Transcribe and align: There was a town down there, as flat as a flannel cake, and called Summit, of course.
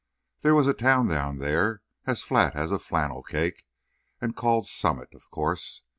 There 0.41 0.55
was 0.55 0.67
a 0.67 0.73
town 0.73 1.09
down 1.09 1.37
there, 1.37 1.83
as 2.07 2.23
flat 2.23 2.55
as 2.55 2.71
a 2.71 2.79
flannel 2.79 3.21
cake, 3.21 3.67
and 4.19 4.35
called 4.35 4.65
Summit, 4.65 5.13
of 5.13 5.29
course. 5.29 5.83